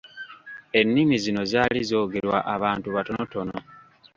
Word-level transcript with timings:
Ennimi 0.79 1.15
zino 1.25 1.43
zaali 1.51 1.81
zoogerwa 1.89 2.37
abantu 2.55 2.87
batonotono. 2.95 3.55